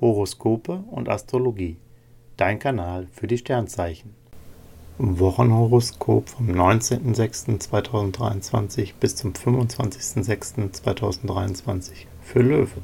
[0.00, 1.76] Horoskope und Astrologie.
[2.36, 4.14] Dein Kanal für die Sternzeichen.
[4.98, 12.82] Wochenhoroskop vom 19.06.2023 bis zum 25.06.2023 für Löwe.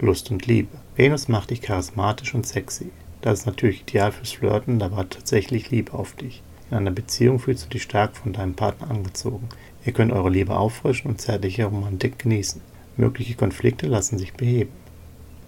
[0.00, 0.76] Lust und Liebe.
[0.96, 2.90] Venus macht dich charismatisch und sexy.
[3.20, 6.42] Das ist natürlich ideal fürs Flirten, da war tatsächlich Liebe auf dich.
[6.70, 9.48] In einer Beziehung fühlst du dich stark von deinem Partner angezogen.
[9.84, 12.60] Ihr könnt eure Liebe auffrischen und zärtliche Romantik genießen.
[12.96, 14.72] Mögliche Konflikte lassen sich beheben.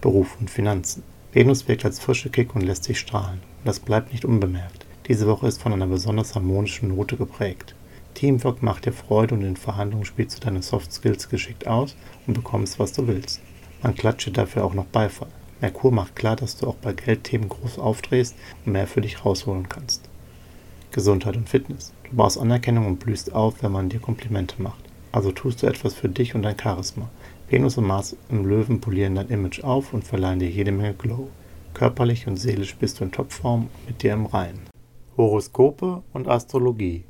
[0.00, 1.02] Beruf und Finanzen.
[1.32, 3.40] Venus wirkt als frische Kick und lässt sich strahlen.
[3.58, 4.86] Und das bleibt nicht unbemerkt.
[5.06, 7.74] Diese Woche ist von einer besonders harmonischen Note geprägt.
[8.14, 12.34] Teamwork macht dir Freude und in Verhandlungen spielst du deine Soft Skills geschickt aus und
[12.34, 13.40] bekommst, was du willst.
[13.82, 15.28] Man klatscht dafür auch noch Beifall.
[15.60, 19.68] Merkur macht klar, dass du auch bei Geldthemen groß aufdrehst und mehr für dich rausholen
[19.68, 20.08] kannst.
[20.90, 21.92] Gesundheit und Fitness.
[22.04, 24.89] Du brauchst Anerkennung und blühst auf, wenn man dir Komplimente macht.
[25.12, 27.08] Also tust du etwas für dich und dein Charisma.
[27.48, 31.28] Venus und Mars im Löwen polieren dein Image auf und verleihen dir jede Menge Glow.
[31.74, 34.68] Körperlich und seelisch bist du in Topform mit dir im Reinen.
[35.16, 37.04] Horoskope und Astrologie.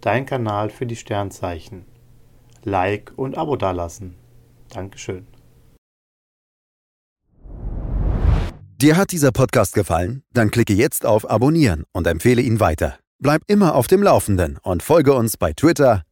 [0.00, 1.84] Dein Kanal für die Sternzeichen.
[2.64, 4.14] Like und Abo dalassen.
[4.68, 5.26] Dankeschön.
[8.80, 10.22] Dir hat dieser Podcast gefallen?
[10.32, 12.98] Dann klicke jetzt auf Abonnieren und empfehle ihn weiter.
[13.20, 16.04] Bleib immer auf dem Laufenden und folge uns bei Twitter,